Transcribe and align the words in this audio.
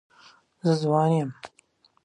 زه 0.65 0.73
ځوان 0.81 1.11
یم. 1.19 1.29